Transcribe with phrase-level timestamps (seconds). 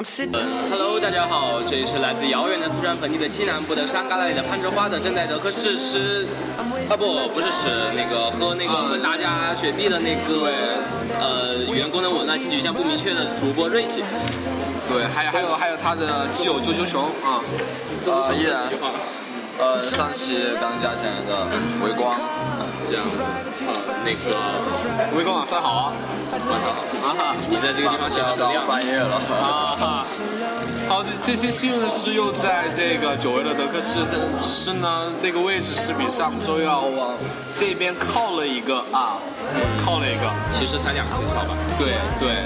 [0.00, 6.26] 嗯，Hello，大家好，这里是来自遥远的四川盆地的西南部的山旮旯里的攀枝花的正在德克士吃，
[6.88, 10.50] 啊不，不是吃那个喝那个芬达加雪碧的那个
[11.20, 14.02] 呃语言功能紊乱、性取向不明确的主播瑞奇。
[14.88, 17.44] 对，还有还有还有他的基友啾啾熊啊，
[18.06, 18.72] 呃，依然，
[19.58, 21.46] 呃，上期刚加进来的
[21.84, 22.16] 微光。
[22.90, 23.06] 这样，
[23.68, 23.72] 呃，
[24.04, 25.92] 那个微光算好啊，
[26.32, 28.34] 晚上好，啊哈，你在这个地方写到
[28.66, 30.04] 半夜了，啊哈。
[30.88, 37.14] 好，这些幸运的是又在这个久违的德克士，但只是呢，这个位置是比上周要往
[37.52, 39.18] 这边靠了一个啊，
[39.84, 41.56] 靠了一个，其实才两技巧吧？
[41.78, 42.44] 对对，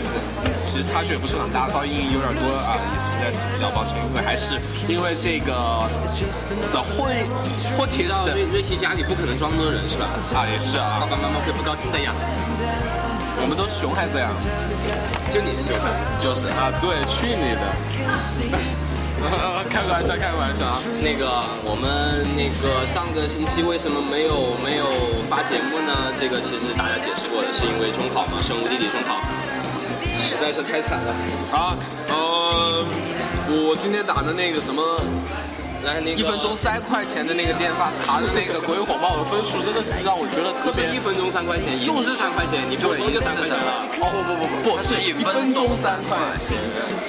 [0.56, 5.52] 其实差距也不是很大，噪音有点多啊，也实在是比较抱歉，因为还是因为这个
[6.72, 7.26] 的会
[7.76, 10.06] 会提到瑞瑞奇家里不可能装多人是吧？
[10.34, 12.12] 啊，也是啊，爸爸妈妈会不高兴的呀。
[13.42, 14.30] 我们都是熊孩子呀，
[15.28, 18.93] 就你是熊孩子，就是啊，对，去你的！
[19.70, 20.78] 开个玩笑，开个玩笑啊。
[21.02, 24.86] 那个，我们那个上个星期为什么没有没有
[25.28, 26.12] 发节目呢？
[26.16, 29.20] 这个其实大家解释过了，是因为中考嘛，生物地理中考，
[30.28, 31.14] 实在是太惨了。
[31.52, 31.76] 啊，
[32.08, 32.84] 呃，
[33.48, 34.82] 我今天打的那个什么。
[36.16, 40.84] 一分钟三块钱的那个电话查的那个鬼火爆的分数，真的是让我觉得特别。
[40.94, 43.84] 一分钟三块钱，就是三块钱，你对，就三块钱了。
[44.00, 46.56] 哦不不不不，不是一分钟三块钱，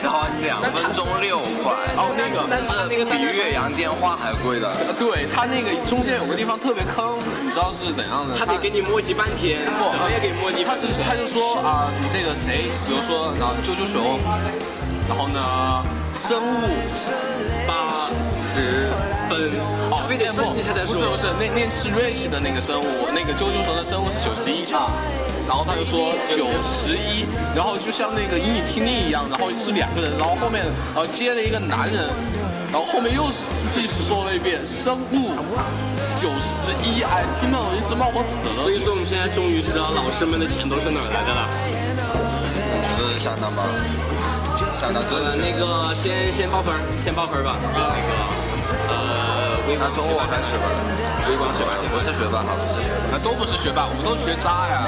[0.01, 1.71] 然后两分钟六块。
[1.95, 4.67] 哦那个，但是那个比岳阳电话还贵的。
[4.97, 8.35] 对他那个中间有个地方特别坑，你知道是怎样的？
[8.35, 10.65] 他得给你磨叽半天，怎么也给磨叽。
[10.65, 14.19] 他是他就说啊，你这个谁，比如说然后啾啾熊，
[15.07, 16.73] 然后呢生物
[20.17, 20.53] 不
[20.87, 24.91] 不是不是，那那是瑞奇的那个生物，那个啾啾熊的生物是九十一啊，
[25.47, 30.65] 然后他就说九十一，然后就像那个英语听力一样，然后是两个人，然后后面
[30.95, 32.09] 呃接了一个男人，
[32.71, 33.29] 然后后面又
[33.69, 35.35] 继续说了一遍生物
[36.15, 38.63] 九十一，哎，听到我一直冒火死了。
[38.63, 41.49] 所以说我们现在终于知道老师们的钱都是哪来的了，
[42.97, 43.67] 这是相当棒，
[44.71, 45.03] 相当。
[45.37, 46.73] 那个先先报分，
[47.03, 48.45] 先报分吧，那个。
[48.89, 49.24] 呃，
[49.67, 50.65] 那中午还是学霸，
[51.27, 54.85] 微光学霸，不是学霸，好，不是学霸，那都不是学霸，我们都学渣呀。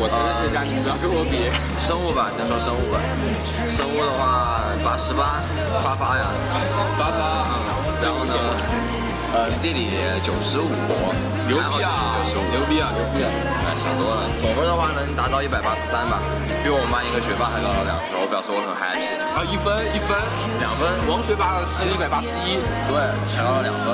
[0.00, 1.52] 我都是学渣，你不要跟我比。
[1.78, 2.96] 生物吧，先说生物吧。
[3.76, 5.44] 生物的话，八十八，
[5.84, 6.24] 发发呀，
[6.96, 7.44] 发发。
[8.00, 8.32] 然后呢？
[9.32, 9.86] 呃，地理
[10.24, 10.66] 九十五，
[11.50, 12.14] 牛逼啊！
[12.52, 12.94] 牛逼啊！
[12.94, 13.28] 牛逼啊！
[13.66, 14.22] 哎，想多了。
[14.40, 16.22] 总分的话能达到一百八十三吧，
[16.62, 19.02] 比我们班一个学霸还高了两分，我表示我很 happy。
[19.34, 20.14] 啊，一分一分，
[20.62, 20.86] 两分。
[21.10, 22.94] 王学霸是一百八十一，对，
[23.26, 23.90] 才高了两分。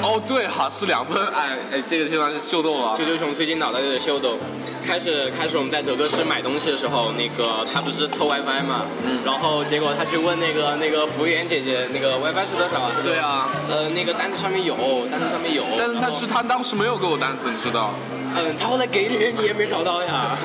[0.00, 1.20] 哦，对哈，是两分。
[1.28, 2.96] 哎哎，这个地方是秀逗了。
[2.96, 4.38] 啾啾熊最近脑袋有点秀逗。
[4.84, 8.84] 开始开始我们在德克士买东西的时候，那个他不是偷 WiFi 嘛，
[9.24, 12.92] 然后结果他去问那个那个服务员姐姐，那个 WiFi 是多少？
[13.02, 14.76] 对啊，呃，那个单子上面有，
[15.10, 15.62] 单子上面有。
[15.78, 17.94] 但是但是他当时没有给我单子，你知道？
[18.36, 20.36] 嗯，他后来给你，你也没找到呀。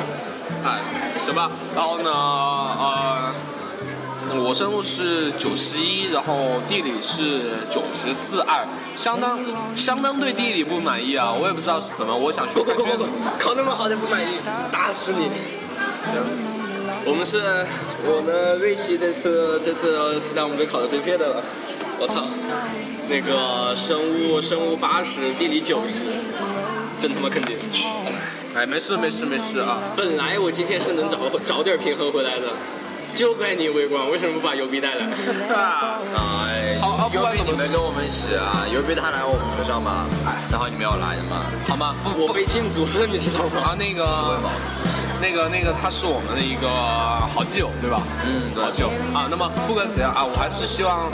[0.64, 0.82] 哎，
[1.20, 1.50] 行吧。
[1.76, 3.34] 然后呢，呃。
[4.46, 8.64] 我生物是九十一，然后地理是九十四二，
[8.96, 9.40] 相当
[9.76, 11.34] 相当对地理不满意啊！
[11.34, 12.64] 我也不知道是怎么，我想去考
[13.40, 14.40] 考那么好的不满意，
[14.72, 15.32] 打死你！
[16.06, 16.22] 行，
[17.06, 17.66] 我们是
[18.06, 21.44] 我们瑞奇这次这次是在我们队考的最撇的了，
[22.00, 22.28] 我操！
[23.10, 25.96] 那个生物生物八十，地理九十，
[27.00, 27.58] 真他妈坑爹！
[28.56, 29.80] 哎，没事没事没事啊！
[29.96, 32.48] 本来我今天是能找找点平衡回来的。
[33.12, 35.02] 就怪你微光，为什么不把 U B 带来？
[36.16, 36.78] 哎
[37.12, 40.06] ，U B 你没跟我们一起啊？U B 他来我们学校嘛，
[40.52, 41.42] 然后你没有来嘛？
[41.68, 41.96] 好吗？
[42.04, 43.74] 不，我被禁足了，你知道吗？
[43.74, 44.06] 啊，那个，
[45.22, 46.68] 那个，那个，他是我们的一个
[47.34, 48.02] 好基友，对吧？
[48.26, 49.28] 嗯，好基友啊。
[49.30, 51.10] 那么不管怎样啊，我还是希望，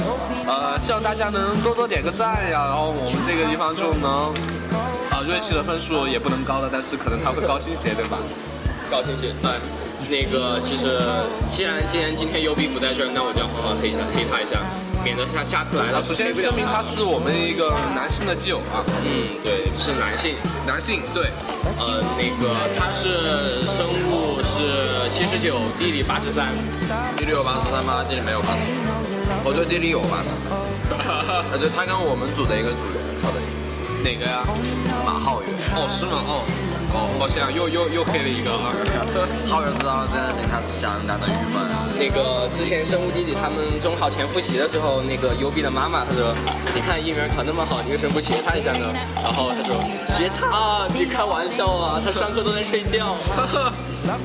[0.45, 4.31] 呃，希望大家能多多点个赞呀，然后我们这个地方就能，
[5.09, 8.17] 啊，瑞奇的分数也不能高了，但是可能他会高兴些，对吧？
[8.89, 9.51] 高兴些，对。
[10.07, 11.01] 那个其实，
[11.49, 14.59] 既然既然今天 U B 不在这儿，那我就要好好黑一下，黑他一下，
[15.05, 16.01] 免得下下次来了。
[16.01, 18.81] 首先声明他是我们一个男性的基友啊。
[19.05, 20.33] 嗯，对，是男性，
[20.65, 21.29] 男性，对。
[21.77, 26.49] 呃，那个他是生物是七十九，地理八十三。
[27.15, 28.03] 地理有八十三吗？
[28.03, 28.63] 地理没有八十。
[29.45, 30.33] 我对地理有八十。
[30.89, 33.37] 呃， 对，他跟我们组的一个组员考的。
[34.01, 34.41] 哪个呀？
[35.05, 35.49] 马浩源。
[35.77, 36.17] 哦，是吗？
[36.25, 36.41] 哦。
[37.19, 38.71] 抱歉啊，又又又黑了一个啊！
[39.47, 41.63] 浩源知道这件事情，他是相当的郁闷。
[41.97, 46.35] 那个之前生物弟弟他们中考前复习的时候，那个优 B 的妈妈她说
[46.75, 48.91] ：“你看一鸣考那么好，你为什么不学他一下呢？”
[49.23, 49.75] 然后他说
[50.15, 50.85] ：“学他？
[50.93, 52.01] 你开玩笑啊！
[52.03, 53.15] 他上课都在睡觉。”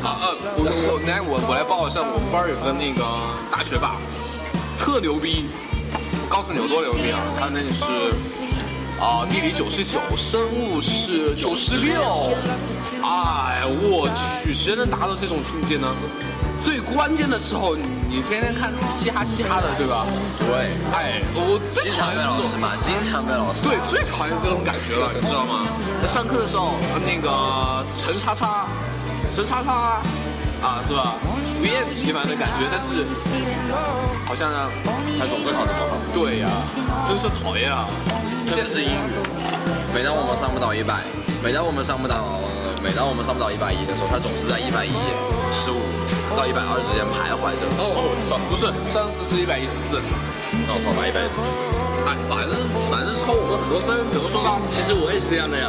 [0.03, 3.05] 好，呃，我我来我我来报一下，我们班有个那个
[3.51, 3.97] 大学霸，
[4.79, 5.47] 特牛逼！
[6.23, 7.19] 我告诉你有多牛逼啊！
[7.39, 7.85] 他那个是
[9.01, 12.31] 啊、地理九十九，生物是九十六。
[13.03, 15.89] 哎，我去，谁能达到这种境界呢？
[16.63, 20.05] 最关键的时候，你你天天看嘻哈嘻哈的，对吧？
[20.39, 23.65] 对，哎，我最讨厌这种老师，经常被老师。
[23.65, 25.65] 对，最讨厌这种感觉了，你知道吗？
[26.07, 28.69] 上课的时候，那个陈叉叉，
[29.33, 30.03] 陈叉叉，
[30.63, 31.15] 啊，是吧？
[31.59, 33.05] 不厌其烦的感觉，但是
[34.25, 34.71] 好像呢，
[35.19, 35.97] 他总是考这么好。
[36.13, 36.49] 对呀、
[37.07, 37.89] 真是讨厌啊！
[38.47, 39.13] 特别是英语，
[39.95, 41.05] 每当我们上不到一百，
[41.43, 42.41] 每当我们上不到，
[42.83, 44.93] 每当我们上不到一百一的时候，他总是在一百一
[45.53, 45.81] 十五
[46.37, 47.69] 到一百二之间徘徊着。
[47.77, 48.09] 哦，
[48.49, 50.01] 不是，上次是一百一十四，
[50.69, 51.61] 哦，好吧，一百一十四。
[52.09, 52.57] 哎，反正
[52.89, 55.69] 反正超我们很多分，比如说吧，其实我也是这样的呀。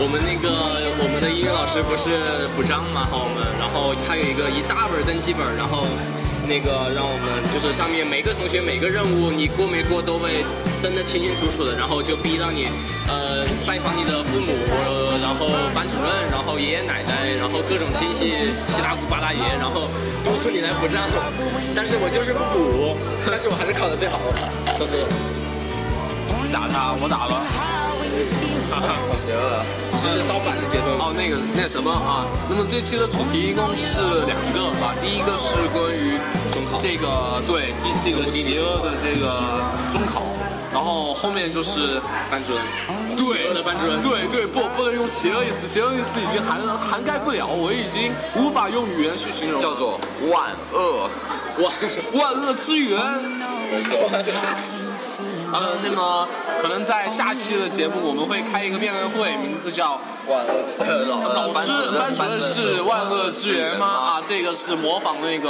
[0.00, 0.46] 我们那个
[1.02, 5.82] 我们的英语老师不是补章嘛，好我们，然后他有一个一大本登记本，然后
[6.46, 10.46] 那个让我们就是上面每个同学每个任务你过没过都会
[10.78, 12.70] 登得清清楚楚的，然后就逼到你
[13.10, 14.54] 呃拜访你的父母，
[14.86, 19.90] 呃然后班主任，然后爷爷奶奶，然后各种亲戚七大姑八大爷，然后
[20.22, 21.10] 督促你来补账，
[21.74, 22.94] 但是我就是不补，
[23.26, 24.22] 但是我还是考的最好，
[24.78, 24.94] 呵呵。
[26.54, 27.42] 打他，我打了。
[28.70, 29.64] 哈哈好邪恶
[30.02, 30.96] 这是盗版的节奏。
[30.98, 36.18] 哦，那个那什么啊，那么这期的主题一共是两个啊，第一个是关于
[36.78, 39.26] 这个对第这个邪恶的这个
[39.92, 40.22] 中考，
[40.72, 42.00] 然后后面就是
[42.30, 42.62] 班主任，
[43.16, 50.00] 对班主任对对，不不能用邪恶一词，邪恶一词已经涵涵盖不了，我已经无法用语言去形容，叫做
[50.30, 51.08] 万恶。
[51.58, 51.72] 万，
[52.14, 53.00] 万恶之源。
[55.52, 56.28] 呃，那么
[56.60, 61.08] 可能在下期的节目我们会开一个辩论会，名字叫万恶之源。
[61.08, 61.52] 老师
[61.98, 63.86] 班主任是万恶之源吗？
[63.86, 65.48] 啊，这个是模仿那个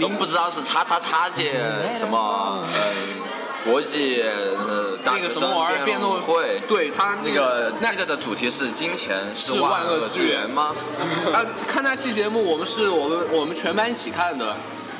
[0.00, 1.52] 都不知道是叉叉叉界
[1.96, 6.60] 什么，呃，国际呃大学那个什么玩意儿生辩论会。
[6.68, 10.74] 对他那个那那个的主题是金钱是万万恶之源吗？
[11.32, 14.56] 啊，看那期节目，我们是我们我们全班一起看的。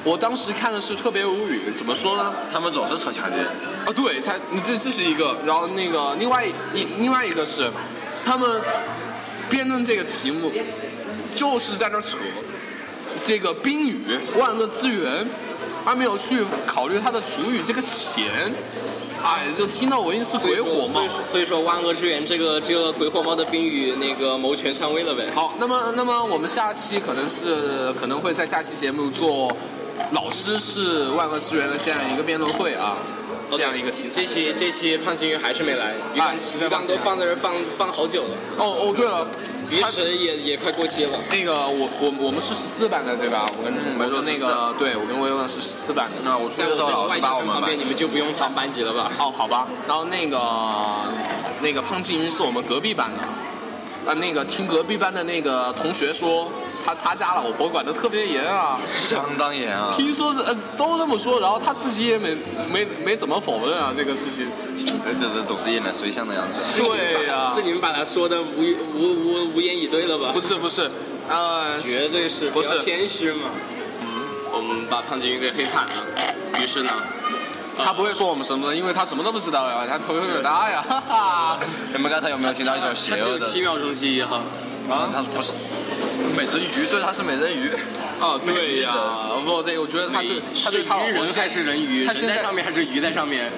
[0.08, 2.32] 我当时看的是特别无语，怎么说呢？
[2.50, 3.44] 他们总是扯强奸。
[3.44, 6.54] 啊，对他，你这这是一个，然后那个另外一
[6.98, 7.70] 另外一个是，
[8.24, 8.62] 他们
[9.50, 10.50] 辩论这个题目，
[11.36, 12.16] 就是在那扯
[13.22, 14.00] 这个宾语
[14.38, 15.28] 万恶之源，
[15.84, 18.50] 而没有去考虑它的主语这个钱，
[19.22, 21.08] 哎，就听到我音是鬼火嘛所以。
[21.08, 25.26] 说所以说万恶之源这个这个鬼火猫的冰雨那个谋权篡位了呗。
[25.34, 29.54] 好，那么那么我们下期可能是可能会在下期节目做
[30.12, 32.96] 老师是万恶之源的这样一个辩论会啊，
[33.50, 34.22] 这样一个题材。
[34.22, 39.26] 这期这期胖金鱼还是没来，鱼缸哎鱼缸都放在这放放好久了，哦哦，对了，
[39.70, 41.18] 鱼池也也快过期了。
[41.30, 43.46] 那个我我我们是十四班的对吧？
[43.58, 46.16] 我跟嗯我说那个对我跟威文是十四班的。
[46.24, 49.12] 那我初中的时候老师把我们班你们就不用上班级了吧？
[49.18, 49.66] 哦，好吧。
[49.86, 50.40] 然后那个
[51.60, 56.50] 那个胖金鱼是我们隔壁班的，啊，那个听隔壁班的那个同学说，
[56.88, 58.78] 他他家老婆管得特别严啊。
[58.94, 59.92] 相当严啊。
[59.96, 62.36] 听说是呃都那么说，然后他自己也没
[62.72, 64.46] 没没怎么否认啊这个事情。
[65.20, 66.80] 这是总是一脸水象的样子。
[66.80, 68.62] 对呀、 是你们把他说的无
[68.94, 70.30] 无无无言以对了吧？
[70.32, 70.90] 不是不是，
[71.28, 73.50] 呃，绝对是，不是要谦虚嘛。
[74.02, 74.08] 嗯
[74.50, 76.90] 我们把胖金鱼给黑惨了，于是呢，
[77.84, 81.58] 他不会说我们什么的，因为他什么都不知道呀，他头有点大呀，哈哈。
[81.92, 83.46] 你们刚才有没有听到一种邪他只有恶的？
[83.46, 84.42] 七秒钟记忆哈。
[84.90, 85.54] 啊，他说不是
[86.36, 87.70] 美人鱼，对，他是美人鱼。
[88.20, 88.92] 哦，对呀，
[89.44, 92.04] 不，对我觉得他对他对鱼人还是人鱼？
[92.04, 93.50] 他现在人在上面还是鱼在上面？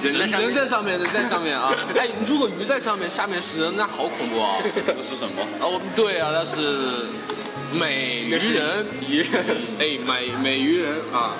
[0.00, 0.48] 人在人上面。
[0.48, 1.74] 人在上面，人在上面啊！
[1.98, 4.54] 哎，如果鱼在上面，下面是人，那好恐怖啊！
[4.96, 5.42] 这是什么？
[5.60, 7.06] 哦，对啊，那是
[7.72, 9.44] 美鱼人，鱼人，
[9.80, 11.34] 哎，美美鱼人啊，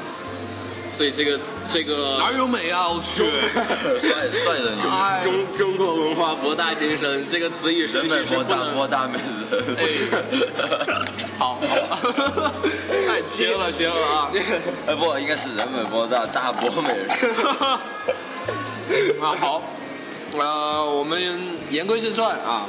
[0.88, 2.88] 所以这个这个哪有美啊？
[2.92, 3.30] 我去！
[4.00, 9.26] 帅帅人鱼，哎中中国文化博大精深，这个词语人美博大，博大美人。
[9.76, 9.83] 哎
[11.38, 11.99] 好，好，
[13.07, 14.33] 太邪恶了，邪恶了啊！
[14.87, 17.07] 哎不，应该是人美博大，大博美人。
[19.21, 19.62] 啊好，
[20.38, 21.21] 呃，我们
[21.71, 22.64] 言归正传啊，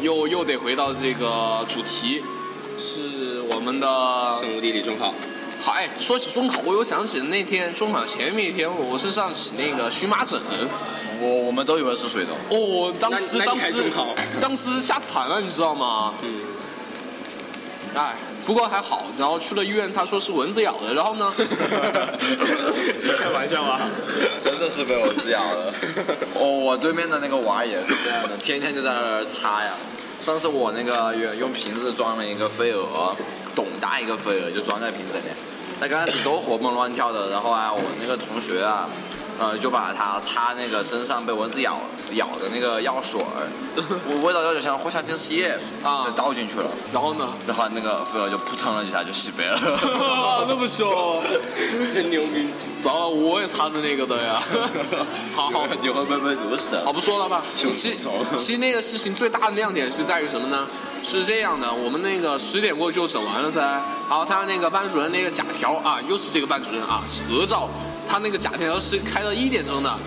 [0.00, 2.22] 又又得回到这个主题，
[2.78, 3.86] 是我们的
[4.40, 5.14] 生物地理中考。
[5.62, 10.40] 好，哎，说起中考，我又想起那天中考前面一天，我身上起那个荨麻疹。
[11.20, 12.30] 我我们都以为是水痘。
[12.48, 13.74] 哦，当时当时
[14.40, 16.14] 当时吓惨了，你知道吗？
[16.22, 16.40] 嗯，
[17.94, 18.14] 哎，
[18.46, 21.30] 不过还好，然后去了医院，他说是蚊子咬的，然后呢，
[23.22, 23.78] 开玩笑啊。
[24.40, 25.74] 真的是被蚊子咬的。
[26.34, 29.72] 哦，我对面的那个娃也是这样的，天天就在那儿擦呀。
[30.20, 33.14] 上次我那个用用瓶子装了一个飞蛾，
[33.54, 35.34] 董大一个飞蛾就装在瓶子里面，
[35.80, 38.88] 他刚开始都活蹦乱跳的，然后啊，我那个同学啊，
[39.40, 41.80] 呃，就把它擦那个身上被蚊子咬
[42.12, 43.48] 咬的那个药水儿，
[44.06, 47.26] 我味道有点像藿香正气液啊就倒进去了，然后呢？
[47.46, 49.58] 然后那个飞蛾就扑腾了几下就洗白了。
[50.46, 51.22] 那么凶，
[51.92, 52.48] 真牛逼！
[52.82, 54.42] 糟了，我也擦的那个的呀。
[55.34, 56.76] 好好，你会不会如实？
[56.84, 57.40] 好不说了吧。
[57.56, 60.66] 凶其手其实那个事情最大的亮点是在于什么呢？
[61.02, 63.60] 是这样的，我们那个十点过就整完了噻。
[64.08, 67.68] 然后他那个班主任那个假条啊，又是这个班主任啊，讹照，
[68.10, 69.98] 他那个假条是开到一点钟的。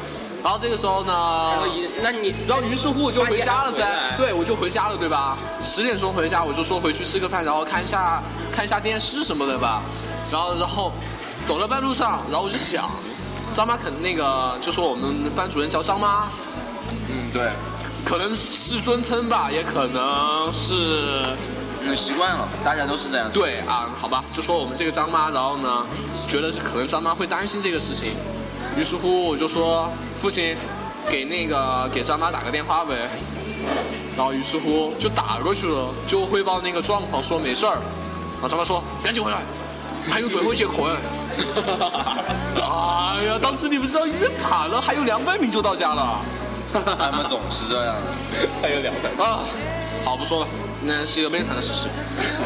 [0.43, 1.63] 然后这个时候呢，
[2.01, 5.38] 那你然后于是乎我就回家了噻对，我就回家了，对吧？
[5.62, 9.81] 十点钟回家，我就说回去吃个饭，然后看一下看一下电视什么的吧。
[10.29, 10.91] 然后然后
[11.45, 12.91] 走到半路上，然后我就想，
[13.53, 16.27] 张妈肯那个就说我们班主任叫张妈，
[17.07, 17.50] 嗯，对，
[18.03, 21.24] 可能是尊称吧，也可能是
[21.86, 23.38] 嗯，习惯了，大家都是这样子。
[23.38, 25.86] 对啊，好吧，就说我们这个张妈，然后呢，
[26.28, 28.16] 觉得是可能张妈会担心这个事情，
[28.78, 29.90] 于是乎我就说
[30.22, 30.56] 父亲
[31.10, 33.10] 给那个给张妈打个电话呗，
[34.16, 37.75] 然后于是乎就打过去了，就汇报那个状况，说没事儿，
[38.42, 39.40] 然后张妈说赶紧回来，
[40.10, 41.02] 还有最后一节课哎，
[42.63, 46.20] 哎呀，当时你不知道晕惨了，还有两百米就到家了
[46.74, 48.02] 他们总是这样的。
[48.62, 49.24] 还有两百。
[49.24, 49.38] 啊，
[50.04, 50.48] 好不说了，
[50.86, 51.88] 那是一个悲惨的事实。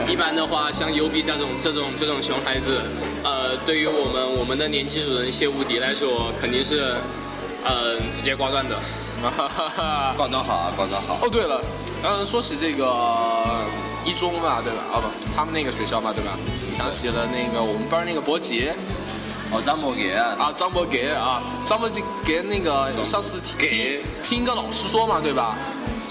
[0.07, 2.81] 一般的话，像优 B 这种这种这种熊孩子，
[3.23, 6.95] 呃，对于我们我们的年级主任谢无敌来说，肯定是，
[7.65, 8.79] 嗯、直接挂断的。
[9.21, 10.13] 哈哈哈。
[10.15, 11.19] 广东好啊，广东好。
[11.23, 11.61] 哦，对了，
[12.03, 12.85] 嗯，说起这个
[14.05, 14.79] 一中嘛，对吧？
[14.93, 16.37] 哦不，他们那个学校嘛，对吧？
[16.75, 18.75] 想起了那个我们班那个伯杰
[19.51, 25.55] 哦，张伯杰啊，啊，张伯杰啊，张伯杰那个上次听给听一个老师说嘛，对吧？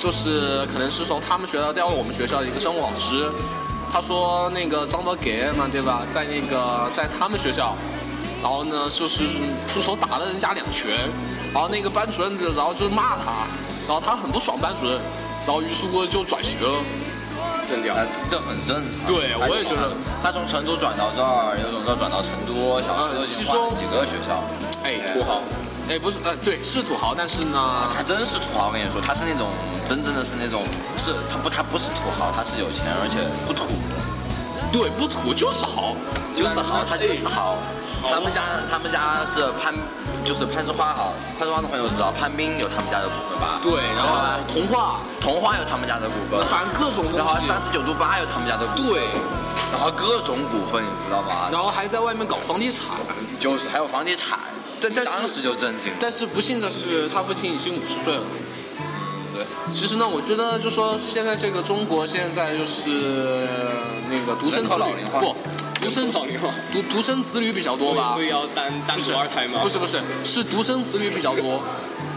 [0.01, 3.31] 就是可能是从他们学校调到我们学校的一个生物老师，
[3.93, 6.03] 他说那个张伯杰嘛，对吧？
[6.13, 7.77] 在那个在他们学校。
[8.43, 9.25] 然后呢，就是
[9.67, 11.09] 出手打了人家两拳，
[11.53, 13.47] 然后那个班主任的，然后就骂他，
[13.89, 15.01] 然后他很不爽班主任，
[15.47, 16.79] 然后于是乎就转学了。
[17.67, 19.07] 这很正常。
[19.07, 19.91] 对我也觉得
[20.23, 24.43] 他从成都转到这儿，又从这儿转到成都，小时候呃西双几个学校。
[24.85, 25.43] 哎，土豪，
[25.91, 27.59] 哎，不是，呃，对，是土豪，但是呢，
[27.97, 29.51] 他真是土豪，我跟你说，他是那种
[29.85, 30.63] 真正的是那种，
[30.95, 33.67] 不是他不他不是土豪，他是有钱而且不土，
[34.71, 35.97] 对，不土就是豪，
[36.37, 37.59] 就是豪，他就是豪。
[38.01, 39.75] 豪他们家他们家是攀，
[40.27, 43.61] 就是攀枝花哈，攀枝花的朋友知道，攀冰有他们家的股份吧？
[43.63, 49.07] 对，然后呢童话，童话有他们家的股份，反正各种东西，然后三十九度八有他们家的股份，对，
[49.71, 51.49] 然后各种股份你知道吗？
[51.53, 52.87] 然后还在外面搞房地产，
[53.39, 54.41] 就是还有房地产，
[54.81, 55.93] 但但是当时就震惊。
[56.01, 58.23] 但是不幸的是，他父亲已经五十岁了。
[59.33, 63.47] 对，其实呢，我觉得就说现在这个中国现在就是
[64.11, 65.37] 那个独生子女不，
[65.87, 66.19] 独生子
[66.73, 68.23] 独独生子女比较多吧所？
[68.23, 69.61] 以要单单不是独二胎吗？
[69.63, 71.63] 不是不是，是独生子女比较多。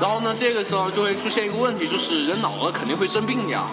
[0.02, 3.66] 然后呢，这个时候就会出现一个问题，就是人老了肯定会生病呀。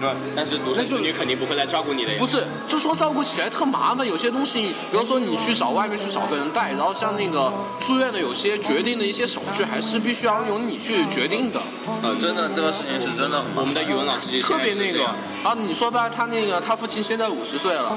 [0.00, 0.10] 嗯，对。
[0.34, 2.18] 但是独生子女肯定不会来照顾你的呀。
[2.18, 11.60] 不是，就说照顾起来特麻烦，有些东西，比如说你去找外面去找个人带，然后像那个住院的有些决定的一些手续，还是必须要由你去决定的，
[12.02, 15.16] 呃，真的这个事情是真的我们的语文老师就特别那个现在就是这样。
[15.42, 17.96] 然后你说吧，他那个他父亲现在五十岁了，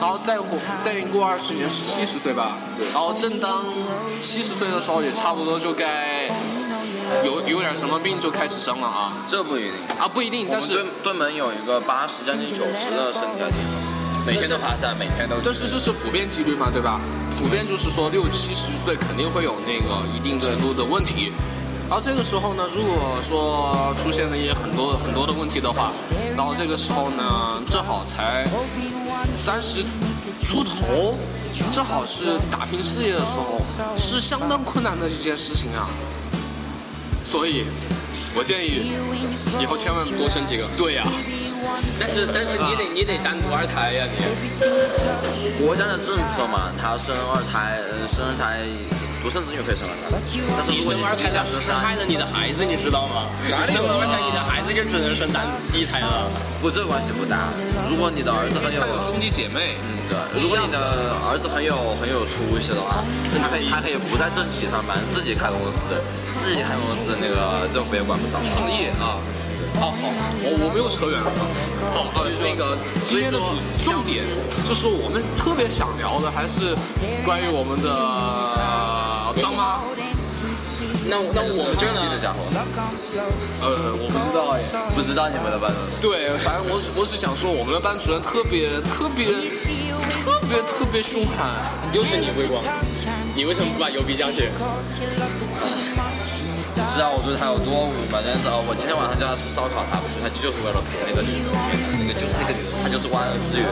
[0.00, 2.56] 然后再过再过二十年是七十岁吧，
[2.92, 3.64] 然后正当
[4.20, 6.28] 七十岁的时候，也差不多就该
[7.24, 9.72] 有有点什么病就开始生了啊这不一定。
[9.98, 13.54] 啊不一定，但是对对门有一个八十将近九十的身体
[14.26, 15.36] 每天都爬山，每天都。
[15.42, 17.00] 但是这是普遍几率嘛，对吧？
[17.38, 21.32] 普遍就是说六七十岁肯定会有那个一定程度的问题。
[21.88, 25.90] 然后这个时候呢，如果说出现了一些很多很多的问题的话，
[26.36, 28.46] 然后这个时候呢，正好才
[29.34, 29.82] 三十
[30.40, 31.18] 出头，
[31.72, 33.60] 正好是打拼事业的时候，
[33.98, 35.90] 是相当困难的一件事情啊。
[37.32, 37.64] 所以，
[38.36, 38.92] 我建议
[39.58, 40.68] 以后千万多生几个。
[40.76, 41.02] 对呀、
[41.98, 44.20] 但是但是你得你得单独二胎呀你。
[45.64, 48.60] 国家的政策嘛，他生二胎，呃，生二胎，
[49.22, 50.10] 独生子女可以生二胎，
[50.58, 53.30] 但是如果你你生二胎你想生三是害了你的孩子，你知道吗？
[53.70, 56.26] 生了二胎，你的孩子就只能生单一胎了。
[56.60, 57.54] 不，这个关系不大。
[57.88, 62.98] 如果你的儿子很有兄弟姐妹，嗯，对，如果你的儿子很有很有出息的话，
[63.38, 65.86] 他可以他可以不在政企上班，自己开公司，
[66.42, 68.42] 自己开公司，那个政府也管不上。
[68.42, 69.22] 创业啊。
[69.22, 69.22] 哦
[69.80, 69.94] 好，
[70.44, 71.32] 我我没有扯远了。
[71.94, 72.76] 好，呃，那个
[73.06, 74.26] 今天的主重点
[74.68, 76.76] 就是我们特别想聊的，还是
[77.24, 77.88] 关于我们的、
[79.34, 79.80] 呃、张妈。
[81.04, 81.98] 那那我们这儿呢？
[81.98, 82.38] 气的家伙，
[83.60, 84.62] 呃，我不知道哎。
[84.94, 85.90] 不知道你们的班主任。
[85.98, 89.26] 对，反正我我只想说，我们的班主任特别特别
[90.06, 91.66] 特别特别凶悍。
[91.92, 92.62] 又是你辉光，
[93.34, 94.50] 你为什么不把油笔加起来？
[96.74, 98.22] 你知道我对他有多无语吗？
[98.22, 101.50] 但是我今天晚上叫他吃烧烤，他不去，他就是为了陪那个女的，
[101.98, 103.66] 那个就是那个女的，他就是万恶之源。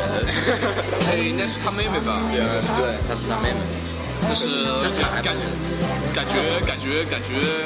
[1.06, 2.20] 哎，应该是他妹妹吧？
[2.30, 3.62] 对，对，他是他妹妹。
[4.28, 4.44] 就是
[4.82, 5.22] 就是感
[6.12, 7.64] 感觉感觉感觉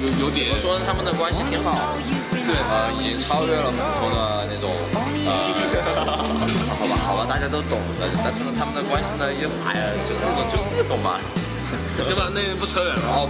[0.00, 1.98] 有有点我说他们的关系挺好，
[2.30, 4.70] 对，呃，已经超越了普通的那种，
[5.26, 5.32] 呃，
[6.78, 11.18] 好吧，好吧，大家都懂的，但是呢，他们的关系呢，又哎呀，就是那种就是那种嘛。
[12.00, 13.02] 行吧，那不扯远了。
[13.10, 13.28] 哦，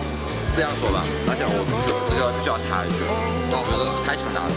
[0.55, 3.01] 这样说吧，而且我必须这个必须要插一句，
[3.49, 4.53] 我觉得是太强大了。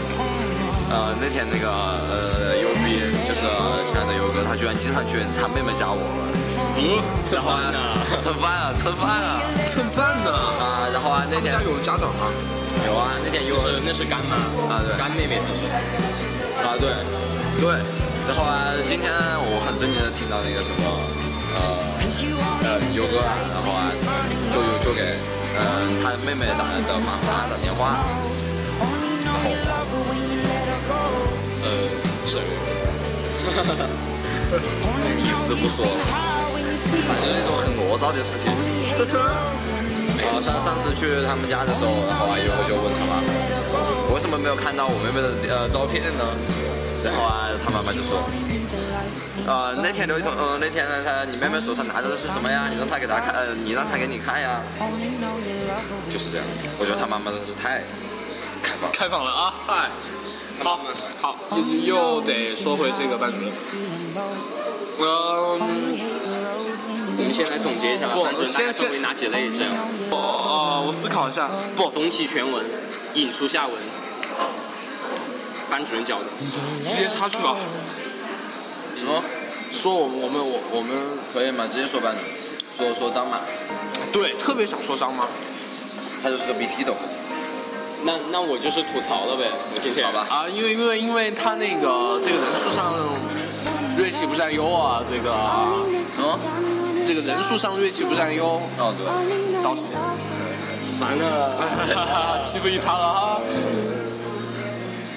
[0.92, 3.48] 呃，那天那个呃优逼就是
[3.88, 6.41] 亲爱的优哥，他居然经常去他妹妹家我们。
[6.74, 7.78] 嗯，吃饭呢？
[8.22, 10.30] 吃饭啊，吃饭啊，吃饭呢。
[10.32, 12.26] 啊，然后啊，那天家有家长吗？
[12.86, 14.36] 有啊，那天有是那是干妈
[14.72, 15.36] 啊，对，干妹妹
[16.62, 16.90] 啊，对，
[17.60, 17.74] 对。
[18.26, 20.82] 然后啊，今天我很震惊的听到那个什么，
[21.54, 21.60] 呃，
[22.62, 23.90] 呃，优哥啊，然后啊，
[24.54, 25.18] 就有就给，
[25.58, 25.60] 嗯，
[26.02, 27.98] 他妹妹打的妈妈打电话，
[29.24, 29.44] 然后，
[31.62, 31.66] 呃，
[32.24, 32.38] 是，
[35.18, 36.31] 意思不说了。
[37.06, 38.50] 反正那种很聒噪的事情。
[38.52, 46.24] 啊，上上次去他们家的时候，然后啊，有我就问他妈妈，为什么没有看到我妹妹的呃照片呢？
[47.04, 48.22] 然后啊，他妈妈就说，
[49.46, 52.68] 啊，那天刘一彤，嗯，那天呢他你妹妹手上拿着的是什么呀？
[52.70, 54.62] 你让她给她看，呃，你让她给你看呀。
[56.10, 56.46] 就是这样，
[56.78, 57.82] 我觉得他妈妈真是太
[58.62, 59.54] 开放，开放了啊！
[59.66, 59.90] 嗨，
[60.62, 60.80] 好，
[61.20, 63.50] 好，又又得说回这个班主任。
[65.00, 66.31] 嗯。
[67.18, 69.72] 我们先来总结一下，不，先分为哪几类这样？
[70.08, 71.50] 不，呃，我思考一下。
[71.76, 72.64] 不，总体全文，
[73.14, 73.76] 引出下文，
[75.70, 76.24] 班主任教的。
[76.84, 77.56] 直接插去吧。
[78.96, 79.22] 什么？
[79.70, 80.90] 说我们我们我我们
[81.32, 81.66] 可以吗？
[81.72, 82.20] 直接说班主
[82.82, 83.40] 任，说说张马。
[84.12, 85.26] 对，特别想说张马。
[86.22, 86.94] 他就是个 BP 的。
[88.04, 90.26] 那那我就是吐槽了呗，吐槽吧。
[90.28, 92.94] 啊，因为因为因为他那个这个人数上
[93.96, 95.32] 锐气不占优啊，这个
[96.12, 96.81] 什么？
[97.04, 98.60] 这个人数上锐气不占优。
[98.78, 100.02] 哦，对，倒是这样。
[101.00, 103.40] 完了，欺负一他了哈。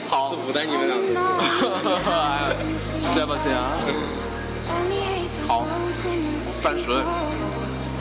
[0.07, 1.07] 好，不带你们两个。
[3.01, 3.77] 实在抱歉啊。
[5.47, 5.65] 好，
[6.63, 7.03] 班主任。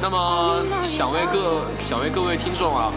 [0.01, 2.93] 那么想为各想为各位听众啊，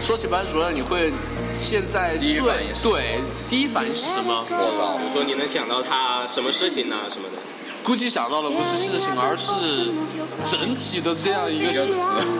[0.00, 1.12] 说起班主任，你会
[1.58, 2.40] 现在对
[2.82, 4.44] 对第一反应是什么？
[4.50, 4.98] 我操！
[4.98, 6.96] 比如说你能想到他什么事情呢？
[7.10, 7.36] 什么的？
[7.82, 9.90] 估计想到的不是事情，而是
[10.44, 11.90] 整体的这样一个凶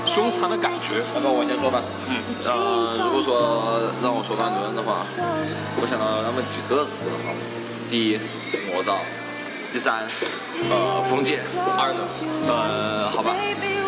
[0.07, 1.03] 凶残的感觉。
[1.14, 1.83] 那么我先说吧。
[2.09, 2.22] 嗯。
[2.44, 5.00] 呃，如果说让我说班主任的话，
[5.81, 7.33] 我想到那么几个词哈。
[7.90, 8.20] 第一，
[8.70, 9.03] 魔造；
[9.72, 10.07] 第三，
[10.70, 11.40] 呃，封建；
[11.76, 12.07] 二呢？
[12.46, 13.35] 呃，好吧，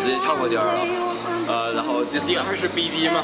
[0.01, 0.81] 直接跳过第二了。
[1.47, 2.27] 呃，然后第四。
[2.27, 3.23] 第二是 BB 吗？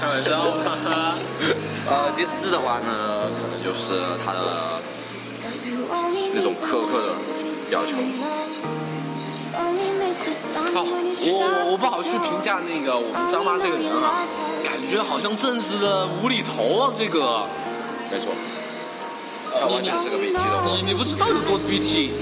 [0.00, 0.56] 开玩笑。
[1.90, 4.80] 呃，第四的话呢，可能就是他的。
[6.34, 7.14] 那种苛刻的
[7.70, 7.96] 要求。
[10.74, 10.84] 哦，
[11.20, 14.22] 我我不好去评价那个我们张妈这个人啊，
[14.62, 17.42] 感觉好像正式的无厘头啊，这个。
[18.10, 18.32] 没错。
[19.70, 20.62] 你你是个 BT 的。
[20.66, 22.12] 你你不知道有多 BT，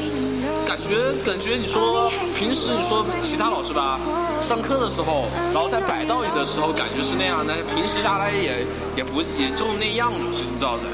[0.65, 4.01] 感觉感觉你说平时你说其他老师吧，
[4.41, 8.65] 上课的时候，然后在摆道理的时候感觉是那样但是，平时下来也
[8.97, 10.85] 也不也就那样就是你知道的。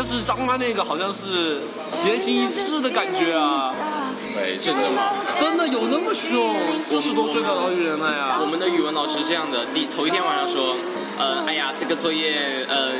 [0.00, 1.60] 但是张妈那个好像是
[2.06, 3.70] 言行一致的感觉啊，
[4.34, 5.12] 哎真的吗？
[5.36, 6.56] 真的有那么凶？
[6.78, 8.38] 四十多岁的老女人了呀！
[8.40, 10.74] 我们的语文老师这样的，第头一天晚上说，
[11.18, 12.92] 呃，哎呀，这个作业，呃，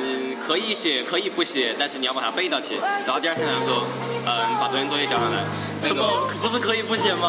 [0.47, 2.75] 可以写，可以不写，但是你要把它背到起。
[3.07, 3.85] 然后第二天晚上说，
[4.27, 5.43] 嗯，把昨天作业交上来。
[5.81, 6.29] 什么？
[6.43, 7.29] 不是可以不写吗？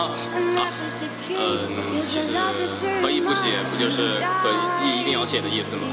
[0.60, 0.67] 啊，
[1.29, 2.36] 嗯，其实
[3.01, 4.51] 可以不写，不就是可
[4.84, 5.84] 以一定要写的意思吗？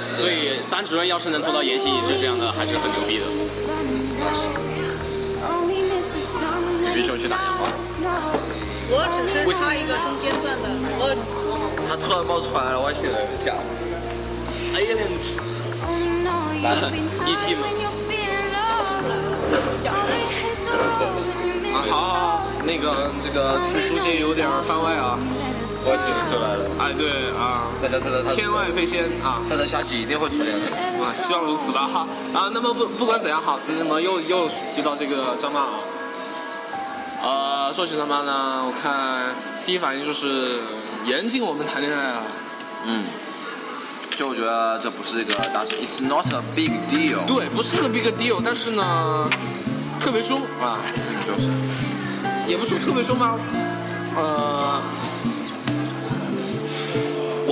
[0.00, 3.24] 所以班主任要是能做到言行一致这样的，还是很牛逼的。
[6.94, 7.68] 必须去打电话。
[8.88, 10.64] 我只是插一个中间段的，
[10.98, 11.12] 我。
[11.88, 13.52] 他突然冒出来了，我写的假。
[14.74, 14.96] Alien。
[16.66, 17.54] E.T.
[17.54, 17.62] 吗？
[19.86, 19.88] 啊，
[21.72, 25.18] 好好好，那个这个中间有点番外啊。
[25.88, 27.70] 我写出来了，哎，对啊，
[28.34, 30.66] 天外飞仙啊，他的下期一定会出现的
[30.98, 35.78] 啊，希望如此吧哈 啊，那么不不管怎样好，那么又又提到这个张曼啊，
[37.22, 38.64] 啊，呃，说起张曼呢？
[38.66, 39.32] 我看
[39.64, 40.58] 第一反应就是
[41.04, 42.22] 严禁我们谈恋爱啊。
[42.84, 43.04] 嗯，
[44.16, 47.24] 就我觉得这不是一个大事，It's not a big deal。
[47.26, 49.28] 对，不是一个 big deal，但是呢，
[50.00, 51.50] 特别凶啊，嗯，就是。
[52.46, 53.36] 也不是特别凶吗？
[54.16, 54.55] 呃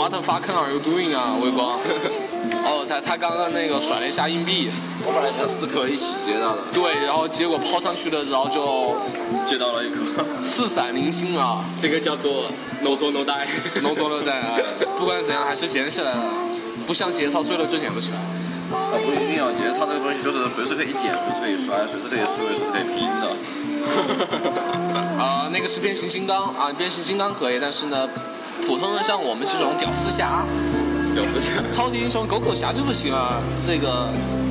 [0.04, 1.80] ，What the fuck are you doing 啊，微光？
[2.62, 4.68] 哦，他他刚刚那个甩了一下硬币，
[5.00, 8.94] 我本来想四颗一起接到的，对，然后结果抛上去了，然后就
[9.46, 10.00] 接到了一颗。
[10.42, 12.50] 四散零星啊，这个叫做
[12.82, 13.46] no 说 no die。
[13.80, 14.60] 浓缩了在啊，
[14.98, 16.22] 不管怎样还是捡起来了，
[16.86, 18.18] 不像节操碎了就捡不起来。
[18.76, 23.32] 啊，不一定要，节操这个东西就是随时可以捡，随时可以摔，随时可以输，随时可以拼的。
[25.16, 28.08] 啊、那个是变形金刚啊，变形金刚可以，但是呢，
[28.66, 30.44] 普通的像我们这种屌丝侠、
[31.14, 31.62] 屌丝侠。
[31.72, 33.40] 超级英雄狗狗侠就不行啊。
[33.66, 34.08] 这个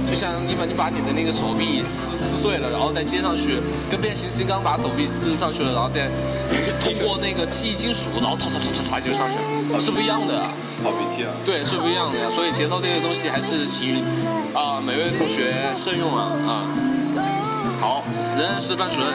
[0.07, 6.09] 就像你把你把你的那个手臂撕撕碎了，然后再接上去，跟变形金刚把手臂撕上去了，然后再
[6.79, 9.37] 通过那个记忆金属，然后擦擦擦擦擦就上去
[9.73, 10.51] 了，是不一样的啊。
[10.83, 11.31] 跑鼻涕啊！
[11.45, 12.25] 对，是不一样的呀。
[12.29, 14.03] 所以节操这个东西还是请
[14.53, 16.67] 啊、每位同学慎用啊啊。
[17.79, 18.03] 好，
[18.37, 19.13] 仍然是班主任。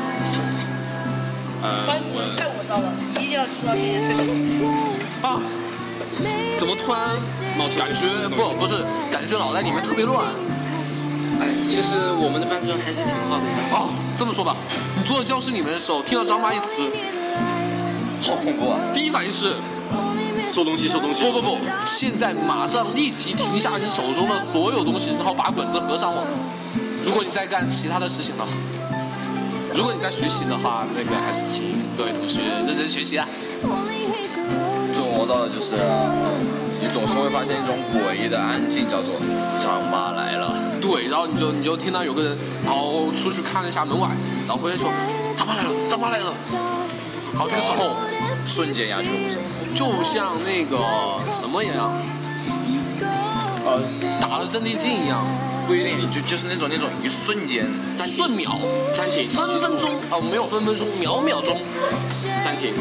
[1.60, 4.62] 班主任太我造了，一定要知道这件事情。
[5.22, 5.40] 啊，
[6.56, 7.16] 怎么突然
[7.76, 10.26] 感觉不不是感觉脑袋里面特别乱
[11.40, 13.44] 哎，其实我们的班主任还是挺好的。
[13.70, 13.90] 哦？
[14.16, 14.56] 这么说吧，
[14.96, 16.82] 你坐在教室里面的时候，听到张妈一词，
[18.20, 18.78] 好恐怖啊！
[18.92, 19.54] 第一反应是
[20.52, 21.22] 收东西，收东西。
[21.22, 26.24] 不不不，现在马上立即停下你手中的所有东西，然后把本子合上网。
[27.04, 28.50] 如果你再干其他的事情的话，
[29.78, 33.28] 如果你在学习的话，那个还是请各位同学认真学习啊。
[34.92, 36.34] 最魔造的就是，嗯，
[36.82, 39.14] 你总是会发现一种诡异的安静，叫做
[39.60, 40.52] 张妈来了。
[40.80, 42.36] 对，然后你就你就听到有个人，
[42.66, 44.08] 然后出去看了一下门外，
[44.48, 44.90] 然后回来说
[45.36, 46.34] 张妈来了，张妈来了。
[47.34, 47.94] 然后这个时候
[48.48, 49.38] 瞬间鸦雀无声。
[49.76, 51.92] 就像那个什么一样，
[53.64, 53.80] 呃，
[54.20, 55.24] 打了镇定剂一样，
[55.68, 57.68] 不一定，就就是那种那种一瞬间，
[58.02, 58.58] 瞬秒、
[58.90, 61.60] 暂停，分分钟，哦，没有分分钟，秒秒钟，
[62.42, 62.72] 暂停。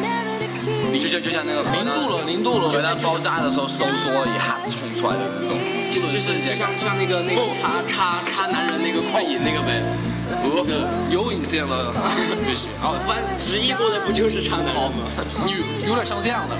[0.97, 5.59] 就就就像那个零度了，零度了，核弹爆炸的时候收缩一下子冲出来的那种
[5.91, 6.57] 就就是就瞬间。
[6.57, 9.83] 像像那个那个插插插男人那个快饮那个呗。
[10.43, 11.93] 不是有你这样的
[12.47, 12.95] 就行啊。
[13.05, 15.11] 翻直译过来不就是插男吗？
[15.45, 15.51] 你
[15.87, 16.55] 有点像这样的，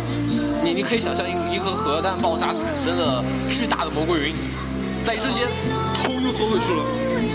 [0.62, 4.36] 你你可以想象一一颗核弹爆炸产生的巨大的蘑菇云，
[5.04, 5.48] 在一瞬间，
[6.03, 6.83] 突又缩回去了。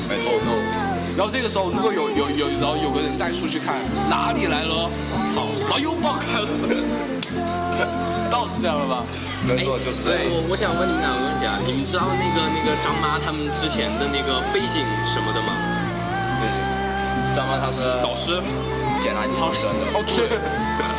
[0.08, 0.32] 没错，
[1.16, 4.88] 然后这个时候，如果有有有，然后有个人再出去看，哪里来了？
[5.34, 6.48] 操，然后又爆开了，
[8.30, 9.04] 倒是这样了吧？
[9.46, 10.20] 没错，就是这样。
[10.24, 15.52] 我我想问你两个问题啊，你们知道那个那个张妈他们之前的那个背景什么的吗？
[17.32, 18.36] 张妈她是老师，
[19.00, 20.28] 捡垃圾出身的，哦对，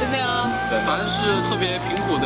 [0.02, 0.50] 真的呀？
[0.66, 2.26] 真反正是特别贫苦的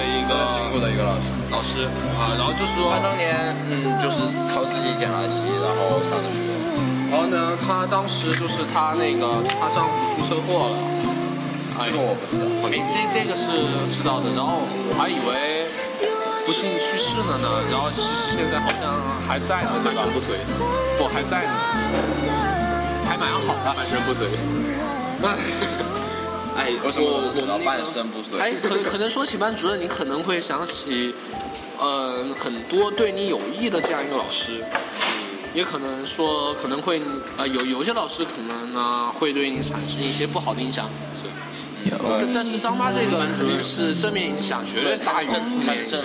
[2.17, 4.21] 啊，然后就说他，当年嗯就是
[4.53, 6.41] 靠自己捡垃圾，然后上的学。
[7.09, 10.75] 然后呢，她当时就是她那个她丈夫出车祸了，
[11.79, 12.43] 哎这个我不知道。
[12.67, 14.59] 哎，这这个是知道的，然后
[14.89, 15.67] 我还以为
[16.45, 20.03] 不幸去世了呢，然后其实现在好像还在呢，对吧？
[20.11, 20.35] 不对，
[20.97, 21.55] 不还在呢，
[23.07, 23.73] 还蛮好的。
[23.73, 24.27] 半身不遂。
[25.23, 25.37] 哎，
[26.59, 28.37] 哎，为什么我我扯到我们半身不遂？
[28.37, 31.15] 哎，可可能说起班主任，你可能会想起，
[31.79, 34.63] 呃，很多对你有益的这样一个老师，
[35.53, 37.01] 也可能说可能会
[37.37, 40.89] 呃有有些老师可能呢会对你产生一些不好的影响，
[42.19, 45.99] 但但是张妈这个可能是正面影响绝对大于负面影响。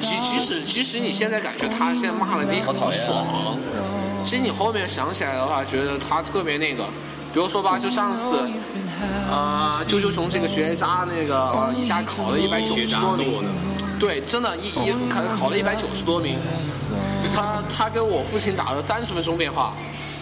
[0.00, 3.58] 即即使即使你现在感觉他现在骂了你很不爽，
[4.24, 6.84] 其实你后面想起来的话，觉得他特别那个，
[7.32, 8.36] 比如说吧，就上次，
[9.30, 13.26] 呃，啾啾熊这个学渣那个呃一下考了一百九十多名，
[13.98, 16.38] 对，真的，一一考考了一百九十多名，
[17.34, 19.74] 他他跟我父亲打了三十分钟电话，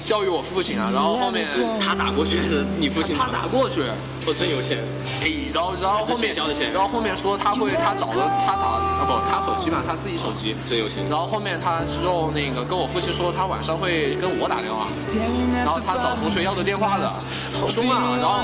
[0.04, 1.46] 教育我父亲啊，然后后面
[1.78, 3.82] 他打过去还是你父亲他打过去，
[4.26, 4.78] 我真有钱。
[5.22, 6.34] 哎，然后然后后面
[6.72, 10.56] 然后后面说他会他找了他打啊不他手机嘛，他自己手机。
[10.66, 11.08] 真有钱。
[11.08, 14.86] 然后后面他用那个跟我父亲说，他晚上会跟我打电话，
[15.64, 17.08] 然后他找同学要的电话的，
[17.54, 18.18] 好凶啊！
[18.20, 18.42] 然后，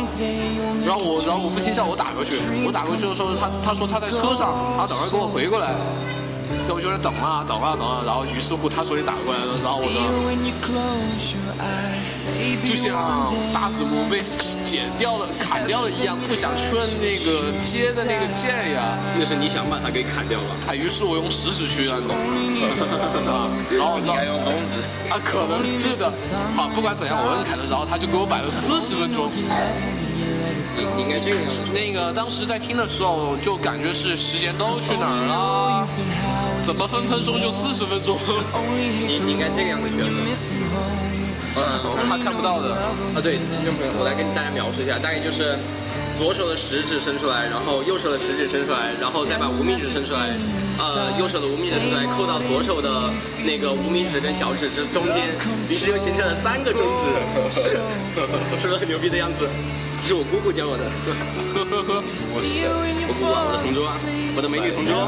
[0.87, 5.75] 然后我，然后我父亲叫我打过去，我打过去的时候，他他说他在车上，他等会给我回过来。
[6.67, 9.99] 那我就在等啊等啊等啊，然后于是乎他手里打过来了，然后我呢，
[12.65, 14.23] 就像大指拇被
[14.65, 16.71] 剪掉了、砍掉了一样，不想去
[17.01, 18.97] 那个接的那个键呀。
[19.19, 20.55] 那是你想把它给砍掉了。
[20.69, 22.15] 啊，于是我用食指去按动，
[23.27, 24.81] 啊，然后应该用中指。
[25.11, 26.11] 啊，可能是的。
[26.57, 29.31] 好，不管怎样，我摁开了，然后，他就给我摆了四十分钟。
[30.77, 31.61] 你你应该这个样子。
[31.73, 35.89] 那个当时在听的时候，就感觉是时间都去哪儿了？
[36.63, 38.17] 怎么分分钟就四十分钟？
[39.07, 40.23] 你你应该这个样子选的。
[41.55, 42.73] 嗯，他看不到的。
[43.15, 45.59] 啊，对，听众朋友，我来跟大家描述一下，大概就是
[46.17, 50.33] 左手的食指伸出来，然后右手的食指伸出来，然后再把无名指伸出来，
[50.79, 53.11] 呃，右手的无名指伸出来，扣到左手的
[53.45, 55.29] 那个无名指跟小指之中间，
[55.69, 57.05] 于是又形成了三个中指，
[58.57, 59.45] 是不是很牛逼的样子？
[60.03, 60.91] 这是我姑姑教我的。
[61.55, 62.03] 呵呵呵，
[62.35, 62.67] 我是谁？
[62.67, 62.75] 我
[63.07, 63.95] 姑姑啊，我的同桌啊，
[64.35, 65.07] 我的美女同桌，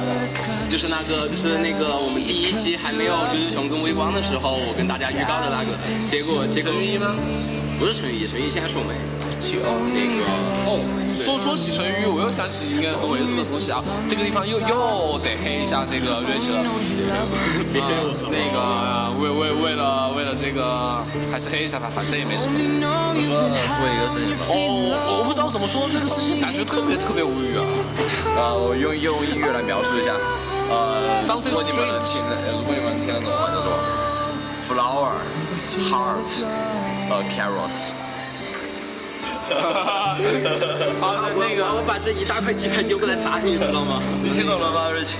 [0.70, 5.74] 就是那个，就是那个我们第一期还没有就是熊跟微光的时候，我跟大家预告的那个，
[6.06, 7.16] 结果结果陈玉吗？
[7.76, 8.94] 不是陈玉，陈玉现在是我们
[9.62, 10.24] 哦那个
[10.64, 10.80] 哦，
[11.14, 13.82] 说说起成语，我又想起一个很猥琐的东西啊！
[14.08, 16.64] 这个地方又又得黑一下这个瑞奇了。
[17.72, 17.86] 别啊
[18.32, 18.56] 那个
[19.20, 22.56] 为为为了为了这个，还是黑一下吧，反正也没什么。
[22.56, 27.62] 我说说一个事情吧，哦，我我不知道怎么说这个事情，感觉特别特别无语啊！
[28.36, 30.12] 呃，我用用音乐来描述一下，
[30.70, 33.68] 呃，Something 如果你们 strange 听得，如果你们听得懂的话，就说
[34.66, 35.20] flower
[35.90, 36.44] heart
[37.10, 37.92] 呃 carrots。
[41.00, 44.00] 好的，那个我把这一大块鸡排丢过来砸你，知道吗？
[44.22, 45.16] 你听懂了吧，瑞奇？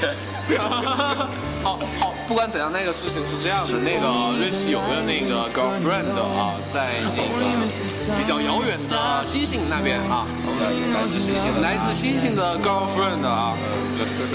[0.58, 1.28] 哈哈哈
[1.62, 10.60] 好好，不管怎样，那个事情是这样的，那个瑞奇有个那个 girlfriend 啊，在那个比较遥远的星星那边啊，我们
[10.92, 13.56] 来自星星来自星星的 girlfriend 啊。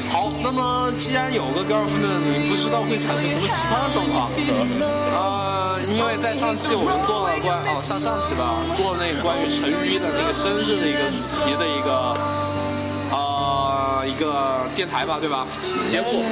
[0.09, 4.31] 好，那么既然有个 girlfriend，你不知道会产生什么奇葩的状况？
[5.13, 12.17] 呃，因为在上期我们做了关哦上上期吧，做那关于陈瑜的那个生日的一个主题的一个
[14.19, 15.47] 个电台吧，对吧？
[15.87, 16.23] 节目，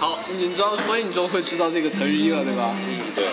[0.00, 2.74] 好，你知道，所以你就会知道这个陈瑜了，对吧？
[2.74, 3.28] 嗯，对。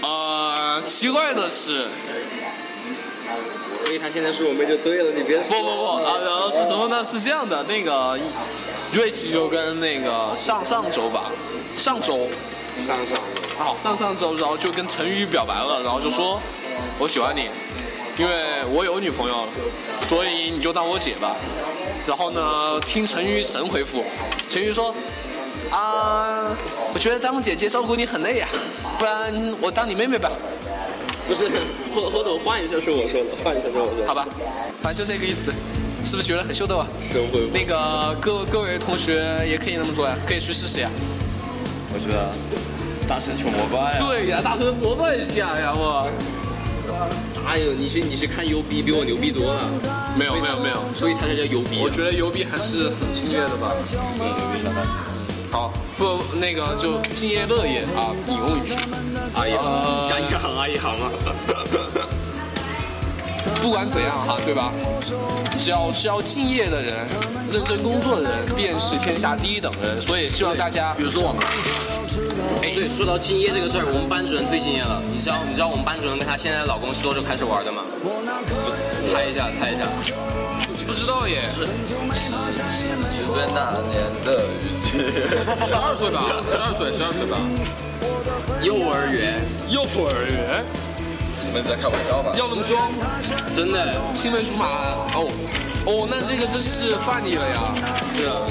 [0.00, 1.86] 呃，奇怪的是，
[3.84, 7.04] 所以他现在是我妹就对了，你别不不不啊，然后是什么呢？
[7.04, 8.18] 是这样的，那个
[8.92, 11.30] 瑞奇就跟那个上上周吧，
[11.76, 12.28] 上周
[12.86, 13.16] 上上。
[13.58, 16.38] 好上上周，然后就跟陈宇表白了，然后就说
[16.98, 17.48] 我喜欢你，
[18.18, 19.48] 因为我有女朋友了，
[20.06, 21.36] 所以你就当我姐吧。
[22.06, 24.04] 然后呢，听陈宇神回复，
[24.48, 24.94] 陈宇说
[25.70, 26.56] 啊，
[26.94, 28.48] 我觉得当姐姐照顾你很累呀、
[28.98, 30.30] 不然我当你妹妹吧。
[31.26, 31.50] 不是，
[31.92, 34.06] 后后头换一下是我说的，换一下是我说的。
[34.06, 34.24] 好吧，
[34.80, 35.52] 反正就这个意思，
[36.04, 36.86] 是不是觉得很秀逗啊？
[37.00, 37.52] 神回复。
[37.52, 40.88] 那个各各位同学也可以那么做呀，可以去试试呀。
[41.92, 42.30] 我觉得
[43.08, 44.06] 大神求膜拜啊。
[44.06, 46.08] 对呀，大神膜拜一下呀，我。
[47.46, 49.70] 哎呦，你是你是看优逼比我牛逼多了。
[50.18, 51.78] 没有没有没有，所以他才叫优逼。
[51.80, 53.72] 我觉得牛逼还是很敬业的吧。
[53.94, 54.84] 嗯，牛逼相当。
[55.50, 58.74] 好，不那个就敬业乐业啊，引用一句。
[59.34, 61.10] 阿姨呃好，干一行阿姨行啊。
[63.60, 64.72] 不管怎样哈，对吧？
[65.58, 67.06] 只要只要敬业的人，
[67.50, 70.00] 认真工作的人，便是天下第一等人。
[70.00, 71.42] 所以希望大家，比如说我们，
[72.62, 75.02] 哎，对，说到敬业这个事儿，我们班主任最敬业了。
[75.10, 77.82] 你知道你知道我们班主任跟她现在的老公是多久开始玩的吗？
[79.04, 79.86] 猜一下，猜一下。
[80.86, 81.64] 不知道耶，十
[83.26, 84.90] 岁那年的雨季。
[85.66, 87.38] 十二岁吧，十二岁，十二岁吧。
[88.62, 90.64] 幼儿园，幼儿园
[91.46, 92.34] 是不是在开玩笑吧？
[92.36, 92.76] 要这么凶？
[93.54, 94.66] 真的青梅竹马
[95.14, 95.30] 哦
[95.86, 97.70] 哦，那这个真是犯你了呀。
[98.18, 98.42] 对啊，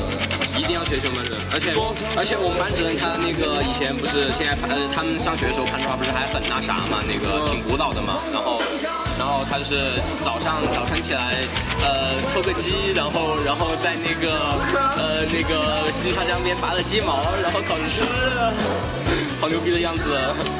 [0.57, 1.41] 一定要学修班主任。
[1.51, 8.23] 而且说而且我们班主任他那个以前不是现在呃他们上学的时候看动画不是还很那啥嘛，那个挺古老的嘛。
[8.31, 8.63] 然后
[9.17, 11.35] 然后他就是早上早晨起来
[11.81, 14.27] 呃偷个鸡，然后然后在那个
[14.97, 18.03] 呃那个西沙江边拔了鸡毛，然后烤着吃，
[19.39, 20.03] 好牛逼的样子。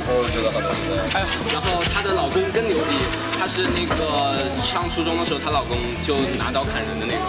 [0.08, 1.04] 我觉得好牛逼的。
[1.14, 2.96] 哎呀，然后她的老公更牛逼，
[3.38, 7.20] 她是那个上初中的时候，她老公就拿刀砍人的那个。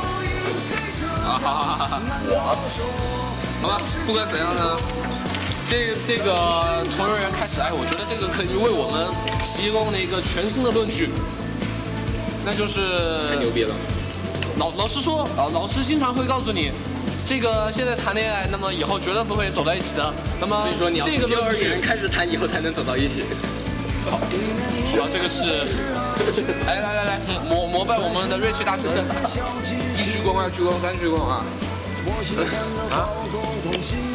[1.26, 2.02] 啊哈哈哈哈！
[3.60, 4.78] 好吧，不管怎样呢，
[5.66, 9.10] 这这个从幼儿园开始，哎，我觉得这个可以为我们
[9.42, 11.10] 提供了一个全新的论据，
[12.44, 13.74] 那就是太牛逼了！
[14.58, 16.70] 老老师说，老，老师经常会告诉你，
[17.26, 20.14] 这个现在谈恋爱，那么以后绝对不会走在一起的。
[20.40, 20.68] 那么
[21.04, 23.24] 这个幼儿园，开始谈，以后才能走到一起。
[24.08, 24.26] 好吧，
[25.10, 25.66] 这个是，
[26.64, 28.88] 来来来来，膜膜拜我们的瑞奇大神，
[29.98, 31.44] 一鞠躬，二鞠躬，三鞠躬啊！
[32.90, 33.08] 啊？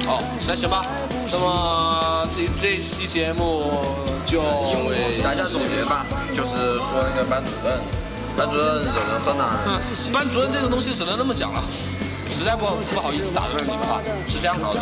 [0.05, 0.85] 好，那行吧。
[1.31, 3.83] 那么这这期节目
[4.25, 7.79] 就因为大家总结吧，就是说那个班主任，
[8.35, 8.85] 班主任人
[9.25, 9.47] 很难。
[9.67, 9.79] 嗯，
[10.11, 11.63] 班主任这个东西只能那么讲了，
[12.29, 14.81] 实在不不好意思打断你们哈，是这样子的。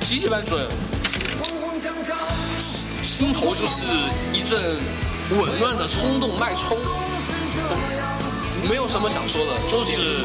[0.00, 0.68] 提起班主任，
[3.02, 3.84] 心头就是
[4.32, 4.78] 一阵
[5.30, 6.76] 紊乱的冲动脉冲，
[8.68, 10.20] 没有什么想说的，就是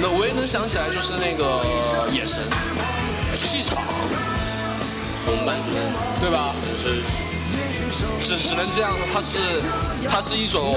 [0.00, 1.64] 那唯一能想起来就是那个
[2.12, 2.42] 眼神、
[3.34, 3.78] 气场，
[5.26, 6.54] 我们班主任对吧？
[6.82, 7.02] 是
[8.20, 9.38] 只只能这样，它是
[10.08, 10.76] 它是一种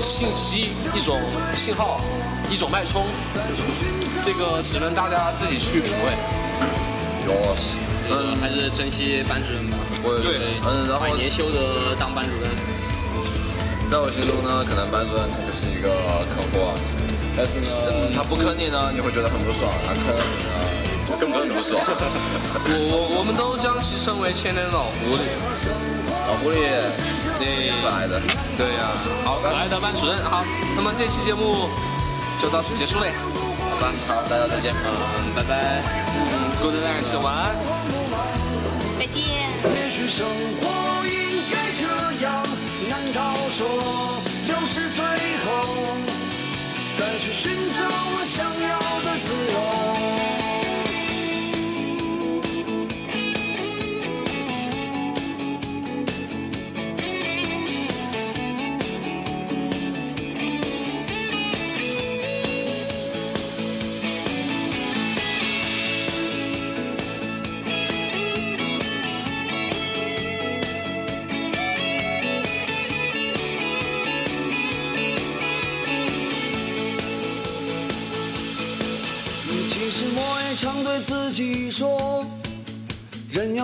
[0.00, 1.20] 信息，一种
[1.54, 2.00] 信号，
[2.50, 3.06] 一种脉冲，
[4.22, 6.12] 这个只能大家自己去品味。
[7.26, 7.56] 哟，
[8.10, 9.76] 嗯，还是珍惜班主任吧。
[10.02, 12.50] 我对嗯，然后年休的当班主任，
[13.92, 15.92] 在我心中呢，可能班主任他就是一个
[16.32, 16.72] 坑货，
[17.36, 20.56] 但是呢，他不坑你呢，你会觉得很不爽；他坑你呢，
[21.04, 21.76] 就更不爽。
[21.76, 25.28] 我我我们都将其称为千年老狐狸。
[26.24, 26.56] 老狐狸，
[27.36, 28.16] 对可爱的，
[28.56, 28.96] 对呀、
[29.28, 30.42] 好，可爱的班主任，好，
[30.74, 31.68] 那么这期节目
[32.40, 33.12] 就到此结束嘞。
[33.68, 34.72] 好吧，好，大家再见。
[34.72, 35.84] 嗯，拜拜。
[36.16, 37.60] 嗯，Good night，晚安。
[38.98, 39.52] 再见。
[43.04, 43.66] 难道说
[44.46, 45.04] 六十岁
[45.44, 45.46] 后
[46.96, 47.81] 再去寻找